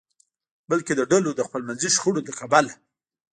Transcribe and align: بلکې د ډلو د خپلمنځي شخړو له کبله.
بلکې 0.69 0.93
د 0.95 1.01
ډلو 1.11 1.31
د 1.35 1.41
خپلمنځي 1.47 1.89
شخړو 1.95 2.25
له 2.27 2.33
کبله. 2.39 2.73